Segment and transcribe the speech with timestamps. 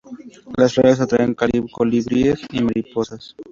[0.57, 3.35] Las flores atraen colibríes y mariposas.